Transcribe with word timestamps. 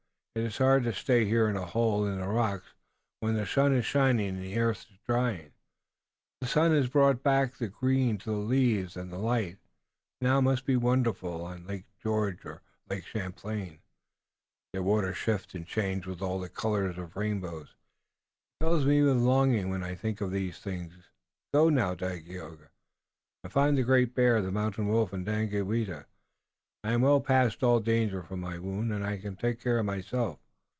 It 0.33 0.43
is 0.45 0.59
hard 0.59 0.85
to 0.85 0.93
stay 0.93 1.25
here 1.25 1.49
in 1.49 1.57
a 1.57 1.65
hole 1.65 2.05
in 2.07 2.21
the 2.21 2.27
rocks, 2.29 2.73
when 3.19 3.35
the 3.35 3.45
sun 3.45 3.73
is 3.73 3.85
shining 3.85 4.29
and 4.29 4.39
the 4.41 4.57
earth 4.57 4.85
is 4.89 4.97
drying. 5.05 5.51
The 6.39 6.47
sun 6.47 6.71
has 6.71 6.87
brought 6.87 7.21
back 7.21 7.57
the 7.57 7.67
green 7.67 8.17
to 8.19 8.31
the 8.31 8.37
leaves 8.37 8.95
and 8.95 9.11
the 9.11 9.17
light 9.17 9.57
now 10.21 10.39
must 10.39 10.65
be 10.65 10.77
wonderful 10.77 11.43
on 11.43 11.65
Andiatarocte 11.67 12.45
and 12.89 13.03
Oneadatote. 13.03 13.79
Their 14.71 14.83
waters 14.83 15.17
shift 15.17 15.53
and 15.53 15.67
change 15.67 16.07
with 16.07 16.21
all 16.21 16.39
the 16.39 16.47
colors 16.47 16.97
of 16.97 17.13
the 17.13 17.19
rainbow. 17.19 17.63
It 17.63 17.69
fills 18.61 18.85
me 18.85 19.01
with 19.03 19.17
longing 19.17 19.67
when 19.69 19.83
I 19.83 19.95
think 19.95 20.21
of 20.21 20.31
these 20.31 20.59
things. 20.59 21.09
Go 21.53 21.67
now, 21.67 21.93
Dagaeoga, 21.93 22.69
and 23.43 23.51
find 23.51 23.77
the 23.77 23.83
Great 23.83 24.15
Bear, 24.15 24.41
the 24.41 24.49
Mountain 24.49 24.87
Wolf 24.87 25.11
and 25.11 25.25
Daganoweda. 25.25 26.05
I 26.83 26.93
am 26.93 27.01
well 27.01 27.21
past 27.21 27.61
all 27.61 27.79
danger 27.79 28.23
from 28.23 28.39
my 28.39 28.57
wound, 28.57 28.91
and 28.91 29.05
I 29.05 29.19
can 29.19 29.35
take 29.35 29.61
care 29.61 29.77
of 29.77 29.85
myself." 29.85 30.39